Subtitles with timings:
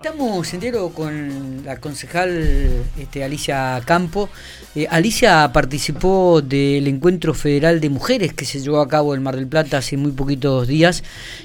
[0.00, 4.28] Estamos entero con la concejal este, Alicia Campo.
[4.76, 9.34] Eh, Alicia participó del encuentro federal de mujeres que se llevó a cabo en Mar
[9.34, 11.02] del Plata hace muy poquitos días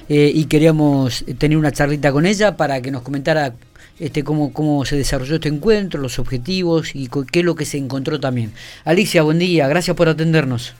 [0.08, 3.54] eh, y queríamos tener una charlita con ella para que nos comentara
[3.98, 7.78] este, cómo, cómo se desarrolló este encuentro, los objetivos y qué es lo que se
[7.78, 8.52] encontró también.
[8.84, 10.76] Alicia, buen día, gracias por atendernos.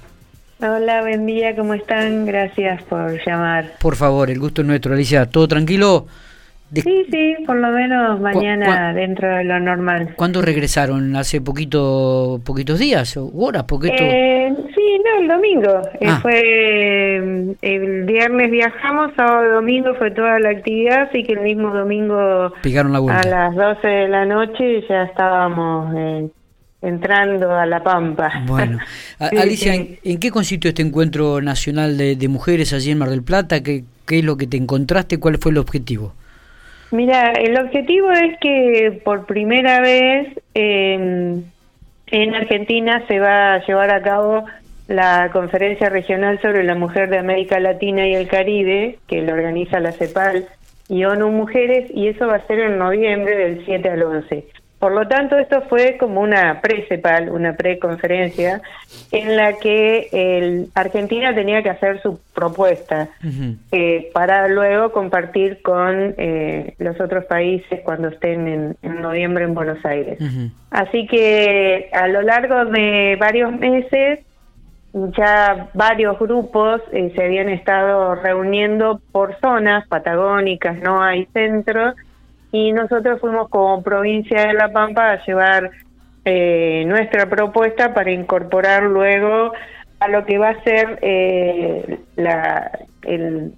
[0.60, 2.24] Hola, buen día, ¿cómo están?
[2.24, 3.72] Gracias por llamar.
[3.80, 5.26] Por favor, el gusto es nuestro, Alicia.
[5.26, 6.06] ¿Todo tranquilo?
[6.82, 10.14] Sí, sí, por lo menos mañana dentro de lo normal.
[10.16, 11.14] ¿Cuándo regresaron?
[11.16, 13.64] ¿Hace poquito, poquitos días o horas?
[13.64, 15.82] Porque eh, sí, no, el domingo.
[16.00, 16.18] Eh, ah.
[16.20, 21.70] fue el viernes viajamos, sábado y domingo fue toda la actividad, así que el mismo
[21.72, 26.28] domingo la a las 12 de la noche ya estábamos eh,
[26.82, 28.44] entrando a La Pampa.
[28.46, 28.78] Bueno,
[29.18, 33.62] Alicia, ¿en, qué consistió este encuentro nacional de, de, mujeres allí en Mar del Plata?
[33.62, 35.18] ¿Qué, ¿Qué es lo que te encontraste?
[35.18, 36.14] ¿Cuál fue el objetivo?
[36.94, 41.44] Mira, el objetivo es que por primera vez en
[42.12, 44.44] Argentina se va a llevar a cabo
[44.86, 49.80] la conferencia regional sobre la mujer de América Latina y el Caribe, que lo organiza
[49.80, 50.46] la CEPAL
[50.88, 54.46] y ONU Mujeres, y eso va a ser en noviembre del 7 al 11.
[54.84, 58.60] Por lo tanto, esto fue como una pre-CEPAL, una pre-conferencia,
[59.12, 63.08] en la que el, Argentina tenía que hacer su propuesta
[63.72, 69.82] eh, para luego compartir con eh, los otros países cuando estén en, noviembre en Buenos
[69.86, 70.18] Aires.
[70.70, 74.18] Así que a lo largo de varios meses,
[75.16, 81.94] ya varios grupos eh, se habían estado reuniendo por zonas patagónicas, no hay centro,
[82.54, 85.72] y nosotros fuimos como provincia de La Pampa a llevar
[86.24, 89.52] eh, nuestra propuesta para incorporar luego
[89.98, 92.70] a lo que va a ser eh, la
[93.02, 93.54] el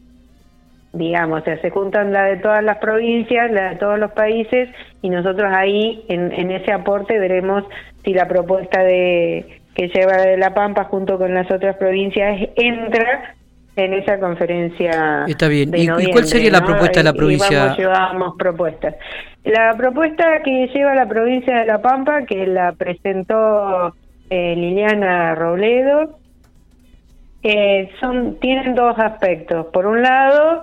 [0.94, 4.70] digamos, o sea, se juntan la de todas las provincias, la de todos los países
[5.02, 7.64] y nosotros ahí en, en ese aporte veremos
[8.02, 13.35] si la propuesta de que lleva de La Pampa junto con las otras provincias entra
[13.76, 15.24] en esa conferencia.
[15.28, 15.70] Está bien.
[15.74, 17.74] ¿Y, cuál sería la propuesta de la provincia?
[17.74, 18.96] Y llevamos propuestas.
[19.44, 23.94] La propuesta que lleva la provincia de La Pampa, que la presentó
[24.30, 26.18] eh, Liliana Robledo,
[27.42, 29.66] eh, son tienen dos aspectos.
[29.66, 30.62] Por un lado,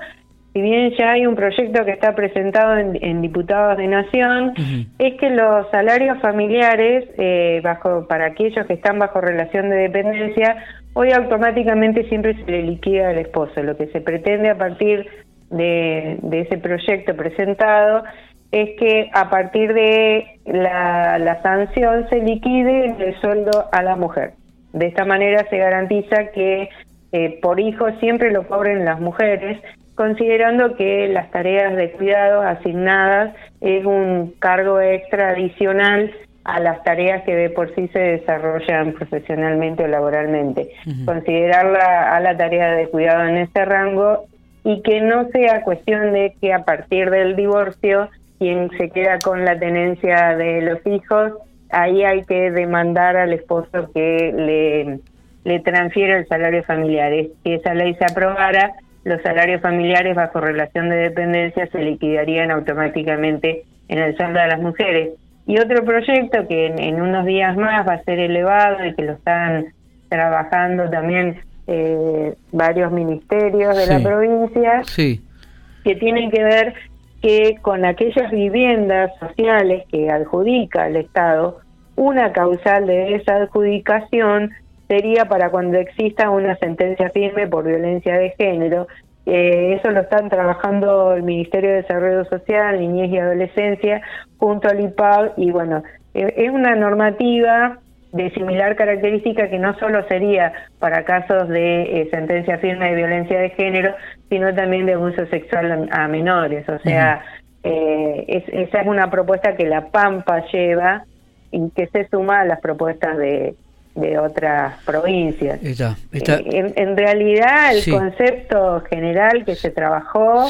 [0.51, 4.53] si bien ya hay un proyecto que está presentado en, Diputados de Nación,
[4.99, 10.57] es que los salarios familiares, eh, bajo para aquellos que están bajo relación de dependencia,
[10.93, 13.61] hoy automáticamente siempre se le liquida al esposo.
[13.61, 15.07] Lo que se pretende a partir
[15.49, 18.03] de, ese proyecto presentado
[18.51, 24.33] es que a partir de la, sanción se liquide el sueldo a la mujer.
[24.73, 26.69] De esta manera se garantiza que
[27.11, 29.61] eh, por hijo siempre lo cobren las mujeres
[29.95, 36.11] considerando que las tareas de cuidado asignadas es un cargo extra adicional
[36.43, 40.71] a las tareas que de por sí se desarrollan profesionalmente o laboralmente.
[41.05, 44.25] Considerarla a la tarea de cuidado en ese rango
[44.63, 48.09] y que no sea cuestión de que a partir del divorcio
[48.39, 51.31] quien se queda con la tenencia de los hijos,
[51.69, 54.99] ahí hay que demandar al esposo que le,
[55.45, 57.13] le transfiera el salario familiar.
[57.43, 58.73] Si esa ley se aprobara,
[59.05, 64.61] los salarios familiares bajo relación de dependencia se liquidarían automáticamente en el sueldo de las
[64.61, 65.11] mujeres.
[65.45, 69.13] Y otro proyecto que en, unos días más va a ser elevado y que lo
[69.13, 69.73] están
[70.09, 76.73] trabajando también eh, varios ministerios de la provincia, que tienen que ver
[77.21, 81.59] que con aquellas viviendas sociales que adjudica el Estado,
[81.95, 84.51] una causal de esa adjudicación
[84.87, 88.87] sería para cuando exista una sentencia firme por violencia de género.
[89.25, 94.01] Eh, eso lo están trabajando el Ministerio de Desarrollo Social, Niñez y Adolescencia,
[94.37, 97.79] junto al IPAB, y bueno, eh, es una normativa
[98.11, 103.39] de similar característica que no solo sería para casos de eh, sentencia firme de violencia
[103.39, 103.95] de género,
[104.29, 106.67] sino también de abuso sexual a, menores.
[106.69, 107.23] O sea,
[107.63, 111.05] esa es una propuesta que la PAMPA lleva
[111.49, 113.55] y que se suma a las propuestas de,
[113.95, 115.59] de otras provincias.
[115.63, 120.47] Eh, en, realidad el concepto general que se trabajó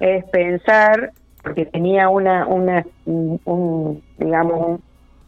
[0.00, 1.12] es pensar,
[1.42, 4.82] porque tenía una, una un, digamos, un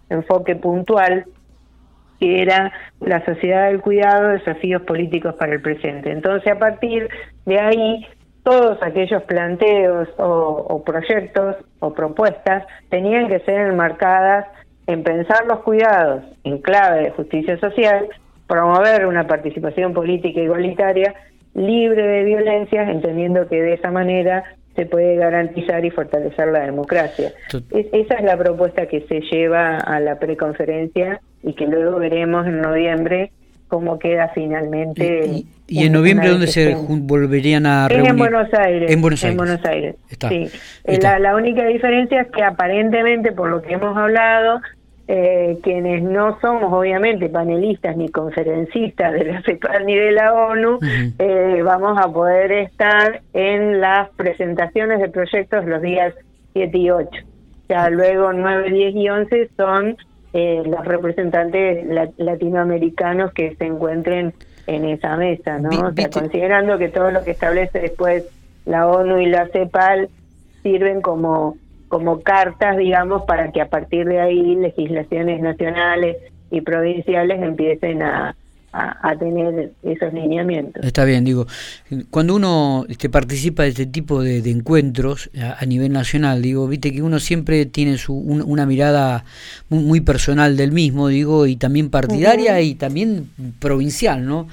[0.09, 1.25] enfoque puntual,
[2.21, 6.11] que era la sociedad del cuidado, desafíos políticos para el presente.
[6.11, 7.09] Entonces, a partir
[7.45, 8.07] de ahí,
[8.43, 14.47] todos aquellos planteos o, o proyectos o propuestas tenían que ser enmarcadas
[14.89, 18.09] en pensar los cuidados en clave de justicia social,
[18.47, 21.15] promover una participación política igualitaria
[21.55, 24.45] libre de violencias, entendiendo que de esa manera
[24.75, 27.33] se puede garantizar y fortalecer la democracia.
[27.71, 32.63] esa es la propuesta que se lleva a la preconferencia y que luego veremos en
[32.63, 33.31] noviembre
[33.67, 35.45] cómo queda finalmente.
[35.67, 38.11] ¿Y, en noviembre dónde se volverían a reunir?
[38.11, 38.91] En Buenos Aires.
[38.91, 39.97] En Buenos Aires.
[40.29, 40.49] Sí.
[40.85, 44.61] Eh, la, la única diferencia es que aparentemente, por lo que hemos hablado,
[45.11, 50.79] eh, quienes no somos obviamente panelistas ni conferencistas de la CEPAL ni de la ONU,
[51.19, 56.15] eh, vamos a poder estar en las presentaciones de proyectos los días
[56.53, 57.11] 7 y 8.
[57.71, 59.97] Ya luego 9, 10 y 11 son
[60.35, 61.87] eh, los representantes
[62.19, 64.35] latinoamericanos que se encuentren
[64.67, 65.71] en esa mesa, ¿no?
[65.71, 68.27] O sea, considerando que todo lo que establece después
[68.67, 70.11] la ONU y la CEPAL
[70.63, 71.57] sirven como
[71.89, 76.17] como cartas, digamos, para que a partir de ahí legislaciones nacionales
[76.51, 78.35] y provinciales empiecen a,
[78.73, 80.85] a, tener esos lineamientos.
[80.85, 81.47] Está bien, digo,
[82.11, 87.03] cuando uno este, participa de este tipo de, encuentros a, nivel nacional, digo, viste que
[87.03, 89.25] uno siempre tiene su, una mirada
[89.69, 94.49] muy, personal del mismo, digo, y también partidaria y también provincial, ¿no?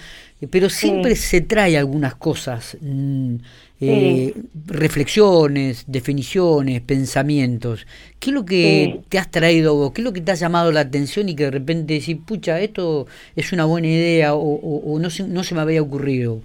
[0.52, 2.78] Pero siempre se trae algunas cosas.
[2.82, 3.36] Mm,
[3.82, 4.34] eh,
[4.68, 7.86] reflexiones, definiciones, pensamientos.
[8.20, 9.92] ¿Qué es lo que te has traído vos?
[9.92, 12.60] ¿Qué es lo que te ha llamado la atención y que de repente decís, pucha,
[12.60, 13.06] esto
[13.36, 16.40] es una buena idea o, no, se, no se me había ocurrido?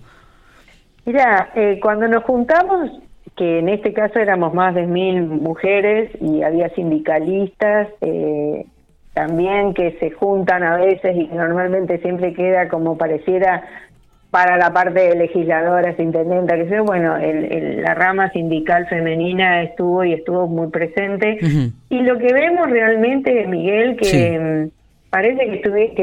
[1.05, 2.91] Mira, eh, cuando nos juntamos,
[3.37, 8.67] que en este caso éramos más de mil mujeres y había sindicalistas, eh,
[9.15, 13.65] también que se juntan a veces y normalmente siempre queda como pareciera
[14.31, 20.05] para la parte de legisladoras, intendenta, que sea, bueno, el, la rama sindical femenina estuvo
[20.05, 21.39] y estuvo muy presente.
[21.89, 25.95] Y lo que vemos realmente, Miguel, que mm, parece que, estuve,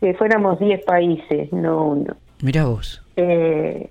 [0.00, 2.16] que, fuéramos 10 países, no uno.
[2.42, 3.04] Mira vos.
[3.16, 3.88] Eh,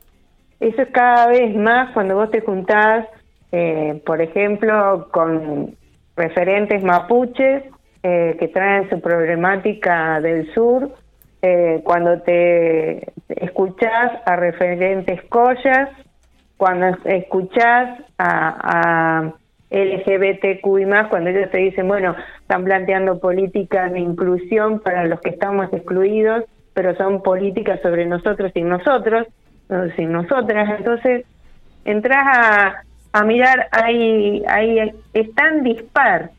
[0.59, 3.07] eso es cada vez más cuando vos te juntás,
[3.53, 5.73] eh, por ejemplo, con
[6.17, 7.63] referentes mapuches
[8.07, 10.91] eh, que traen su problemática del sur,
[11.41, 15.89] eh, cuando te escuchás a referentes collas,
[16.55, 19.33] cuando escuchás a, a
[19.71, 25.19] LGBTQ y más, cuando ellos te dicen, bueno, están planteando políticas de inclusión para los
[25.21, 26.43] que estamos excluidos,
[26.75, 29.25] pero son políticas sobre nosotros y nosotros,
[29.67, 31.25] no sin nosotras, entonces
[31.85, 36.29] entras a, a mirar, ahí, ahí es tan dispar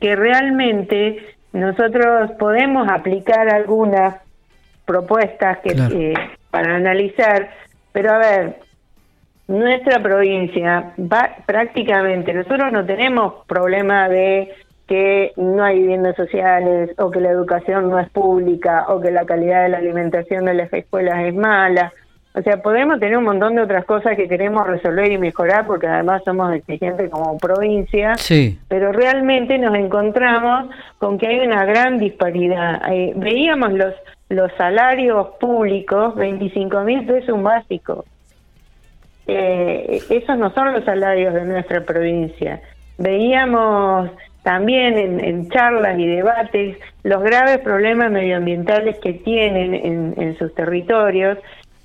[0.00, 1.18] que realmente
[1.52, 4.16] nosotros podemos aplicar algunas
[4.84, 6.14] propuestas que eh,
[6.50, 7.50] para analizar,
[7.92, 8.56] pero a ver,
[9.48, 14.52] nuestra provincia va prácticamente, nosotros no tenemos problema de
[14.86, 19.26] que no hay viviendas sociales o que la educación no es pública o que la
[19.26, 21.92] calidad de la alimentación de las escuelas es mala
[22.38, 25.88] o sea, podemos tener un montón de otras cosas que queremos resolver y mejorar porque
[25.88, 28.58] además somos exigentes como provincia, sí.
[28.68, 32.80] pero realmente nos encontramos con que hay una gran disparidad.
[32.92, 33.92] Eh, veíamos los,
[34.28, 38.04] los salarios públicos, 25 mil pesos un básico.
[39.26, 42.60] Eh, esos no son los salarios de nuestra provincia.
[42.98, 44.10] Veíamos
[44.44, 50.54] también en, en, charlas y debates los graves problemas medioambientales que tienen en, en sus
[50.54, 51.36] territorios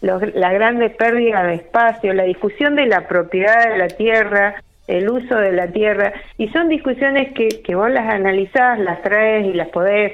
[0.04, 4.56] la grande pérdida de espacio, la discusión de la propiedad de la tierra,
[4.88, 9.46] el uso de la tierra, y son discusiones que, que vos las analizás, las traes
[9.46, 10.14] y las podés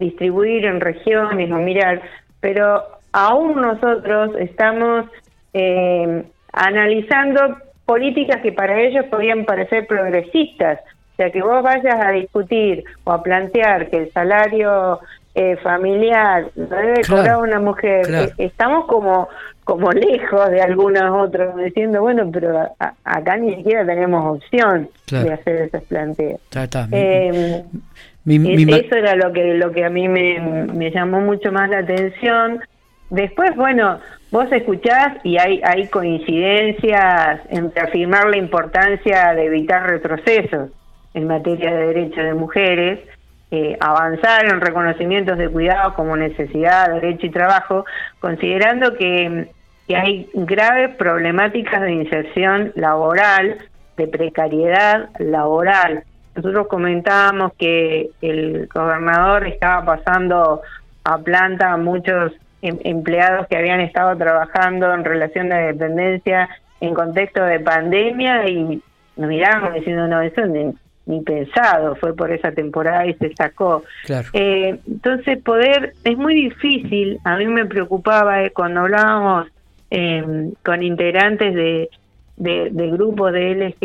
[0.00, 2.02] distribuir en regiones o mirar,
[2.40, 5.06] pero aún nosotros estamos
[5.52, 10.80] eh, analizando políticas que para ellos podrían parecer progresistas,
[11.12, 14.98] o sea, que vos vayas a discutir o a plantear que el salario
[15.34, 18.06] eh, familiar, debe cobrar una mujer.
[18.10, 19.28] Eh, estamos como
[19.64, 22.68] como lejos de algunas otras, diciendo, bueno, pero
[23.04, 26.40] acá ni siquiera tenemos opción de hacer esos planteos.
[26.90, 27.64] Eh,
[28.26, 32.60] eso era lo que lo que a mí me, me llamó mucho más la atención.
[33.10, 40.70] Después, bueno, vos escuchás y hay, hay coincidencias entre afirmar la importancia de evitar retrocesos
[41.14, 43.00] en materia de derechos de mujeres,
[43.50, 47.84] eh, avanzar en reconocimientos de cuidado como necesidad, derecho y trabajo,
[48.20, 49.48] considerando que,
[49.88, 53.58] que hay graves problemáticas de inserción laboral,
[53.96, 56.04] de precariedad laboral.
[56.36, 60.62] Nosotros comentábamos que el gobernador estaba pasando
[61.04, 66.48] a planta a muchos em, empleados que habían estado trabajando en relación de dependencia
[66.80, 68.82] en contexto de pandemia y
[69.16, 70.42] nos mirábamos diciendo, no, eso
[71.10, 73.82] ni pensado, fue por esa temporada y se sacó.
[74.32, 79.48] Eh, entonces, poder, es muy difícil, a mí me preocupaba eh, cuando hablábamos
[79.90, 81.90] em, con integrantes de,
[82.36, 83.76] de, de grupos de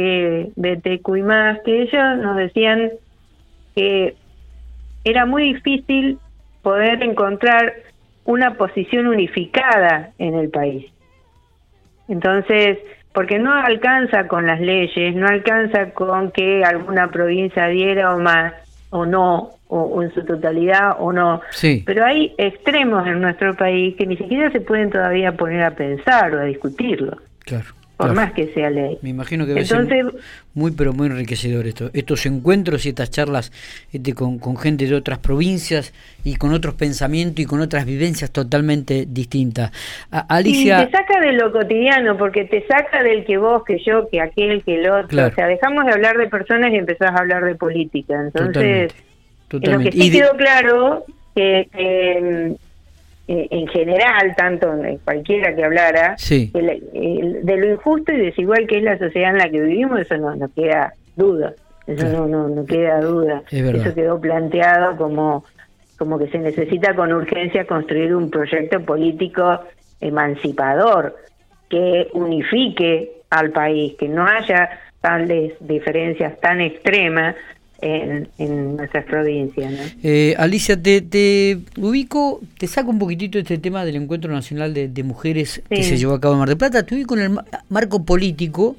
[0.56, 2.92] LGBTQ y más, que ellos nos decían
[3.76, 4.16] que
[5.04, 6.20] era muy difícil
[6.62, 7.74] poder encontrar
[8.24, 10.86] una posición unificada en el país.
[12.08, 12.78] Entonces,
[13.16, 18.54] porque no alcanza con las leyes, no alcanza con que alguna provincia diera o más,
[18.92, 21.42] o no, o, en su totalidad o no.
[21.50, 21.82] Sí.
[21.86, 26.36] Pero hay extremos en nuestro país que ni siquiera se pueden todavía poner a pensar
[26.36, 27.18] o a discutirlo.
[27.40, 27.66] Claro
[27.98, 28.98] por más que sea ley.
[29.02, 29.88] Me imagino que debe ser
[30.54, 33.52] muy, pero muy enriquecedor esto, estos encuentros y estas charlas
[33.92, 38.32] este, con, con, gente de otras provincias y con otros pensamientos y con otras vivencias
[38.32, 39.72] totalmente distintas.
[40.12, 40.86] Alicia...
[40.86, 44.64] te saca de lo cotidiano, porque te saca del que vos, que yo, que aquel,
[44.64, 45.28] que el otro.
[45.28, 48.22] O sea, dejamos de hablar de personas y empezás a hablar de política.
[48.22, 48.94] Entonces,
[49.52, 52.56] lo que sí quedó claro que, que
[53.28, 58.84] eh, en general, tanto en cualquiera que hablara, de lo injusto y desigual que es
[58.84, 61.54] la sociedad en la que vivimos, eso no, no queda duda,
[61.88, 63.42] eso no, no, no queda duda.
[63.50, 65.44] Eso quedó planteado como,
[65.98, 69.60] como que se necesita con urgencia construir un proyecto político
[70.02, 71.16] emancipador
[71.70, 74.70] que unifique al país, que no haya
[75.02, 77.36] tales diferencias tan extremas
[77.82, 79.96] en, en nuestras provincias.
[80.04, 85.04] Eh, Alicia, te, ubico, te saco un poquitito de este tema del Encuentro Nacional de,
[85.04, 87.40] Mujeres que se llevó a cabo en Mar del Plata, te ubico en el
[87.70, 88.76] marco político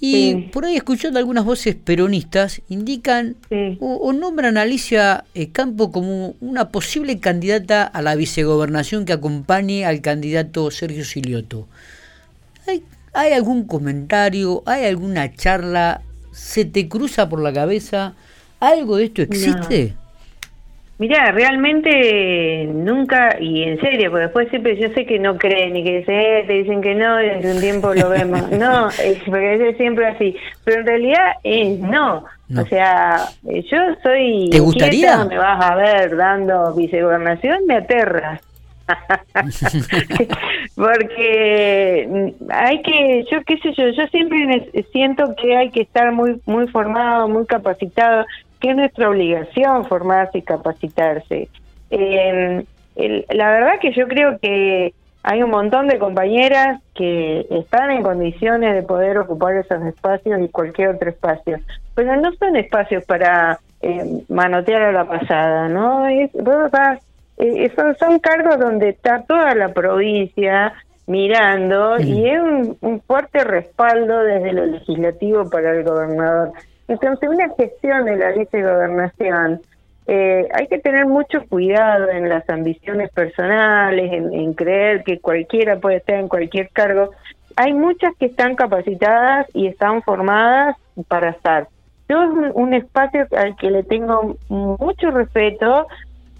[0.00, 3.36] y por ahí escuchando algunas voces peronistas indican
[3.78, 9.86] o, nombran a Alicia eh, Campo como una posible candidata a la vicegobernación que acompañe
[9.86, 11.68] al candidato Sergio Silioto.
[12.66, 16.02] ¿Hay, ¿Hay algún comentario, hay alguna charla
[16.34, 18.14] ¿Se te cruza por la cabeza?
[18.58, 19.94] ¿Algo de esto existe?
[20.98, 25.84] Mira, realmente nunca, y en serio, porque después siempre yo sé que no creen y
[25.84, 28.50] que dicen, eh, te dicen que no, y desde un tiempo lo vemos.
[28.52, 30.36] no, es porque es siempre así.
[30.64, 32.24] Pero en realidad es no.
[32.56, 34.50] O sea, yo soy.
[34.50, 35.24] ¿Te gustaría?
[35.24, 38.40] me vas a ver dando vicegobernación, me aterra.
[40.76, 46.40] porque hay que yo qué sé yo yo siempre siento que hay que estar muy
[46.46, 48.24] muy formado muy capacitado
[48.64, 51.48] que es nuestra obligación formarse y capacitarse.
[51.90, 52.64] Eh,
[53.30, 58.74] la verdad que yo creo que hay un montón de compañeras que están en condiciones
[58.74, 61.58] de poder ocupar esos espacios y cualquier otro espacio
[61.94, 66.30] pero no son espacios para eh, manotear a la pasada no es
[67.38, 70.72] eh, son, son cargos donde está toda la provincia
[71.06, 76.52] mirando y es un, fuerte respaldo desde lo legislativo para el gobernador.
[76.88, 79.60] Entonces, una gestión de la ley de gobernación,
[80.06, 85.96] eh, hay que tener mucho cuidado en las ambiciones personales, en, creer que cualquiera puede
[85.96, 87.10] estar en cualquier cargo.
[87.56, 90.76] Hay muchas que están capacitadas y están formadas
[91.08, 91.68] para estar.
[92.08, 95.86] Yo es un, un espacio al que le tengo mucho respeto,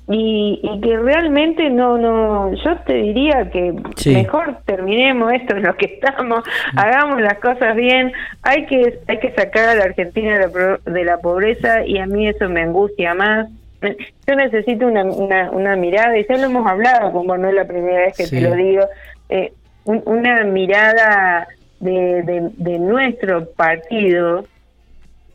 [0.06, 3.74] y, y, que realmente no no yo te diría que
[4.06, 6.44] mejor terminemos esto en lo que estamos
[6.74, 6.78] mm.
[6.78, 8.12] hagamos las cosas bien.
[8.42, 12.06] Hay que hay que sacar a la Argentina de la, de la pobreza y a
[12.06, 13.48] mí eso me angustia más.
[14.26, 15.04] Yo necesito una,
[15.50, 18.40] una, mirada y ya lo hemos hablado como no es la primera vez que te
[18.40, 18.86] lo digo
[19.28, 19.52] eh,
[19.84, 21.46] una mirada
[21.80, 24.46] de, de, de nuestro partido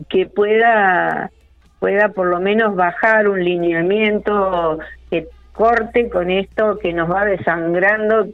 [0.09, 1.29] que pueda
[1.79, 8.27] pueda por lo menos bajar un lineamiento que corte con esto que nos va desangrando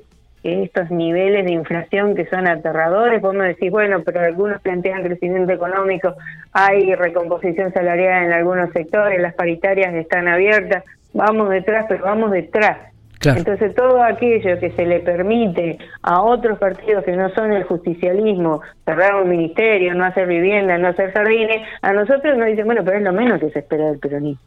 [0.43, 5.51] estos niveles de inflación que son aterradores, vos me decís, bueno, pero algunos plantean crecimiento
[5.51, 6.13] económico,
[6.53, 10.83] hay recomposición salarial en algunos sectores, las paritarias están abiertas,
[11.13, 12.77] vamos detrás, pero vamos detrás.
[13.25, 18.61] Entonces todo aquello que se le permite a otros partidos que no son el justicialismo,
[18.85, 22.97] cerrar un ministerio, no hacer vivienda, no hacer jardines, a nosotros nos dicen, bueno, pero
[22.97, 24.41] es lo menos que se espera del peronismo.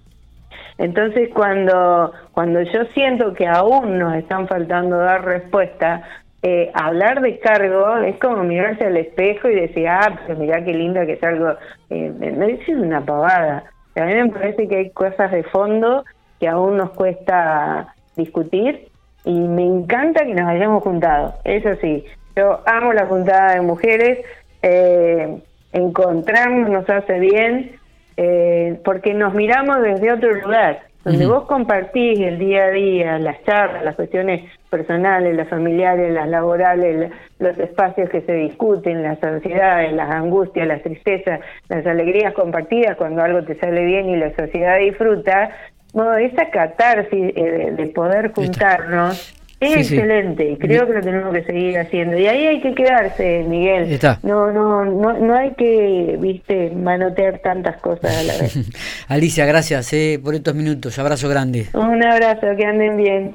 [0.78, 6.02] Entonces cuando, cuando yo siento que aún nos están faltando dar respuesta,
[6.42, 10.72] eh, hablar de cargo es como mirarse al espejo y decir, ah, pero mirá qué
[10.72, 11.54] linda que es algo,
[11.90, 13.64] eh, me dice una pavada.
[13.96, 16.04] A mí me parece que hay cosas de fondo
[16.38, 18.88] que aún nos cuesta discutir
[19.24, 21.34] y me encanta que nos hayamos juntado.
[21.44, 22.04] Eso sí,
[22.36, 24.18] yo amo la juntada de mujeres,
[24.62, 25.38] eh,
[25.72, 27.72] encontrarnos nos hace bien
[28.16, 30.80] eh, porque nos miramos desde otro lugar.
[31.04, 36.28] Donde vos compartís el día a día, las charlas, las cuestiones personales, las familiares, las
[36.28, 42.96] laborales, los espacios que se discuten, las ansiedades, las angustias, las tristezas, las alegrías compartidas
[42.96, 45.50] cuando algo te sale bien y la sociedad disfruta,
[45.92, 51.78] bueno, esa catarsis eh, de, poder juntarnos Es excelente, creo que lo tenemos que seguir
[51.78, 52.16] haciendo.
[52.16, 53.90] Y ahí hay que quedarse, Miguel.
[53.90, 54.20] Está.
[54.22, 58.56] No, no, no, no hay que, viste, manotear tantas cosas a la vez.
[59.08, 60.96] Alicia, gracias eh, por estos minutos.
[61.00, 61.66] Abrazo grande.
[61.74, 63.26] Un abrazo, que anden bien.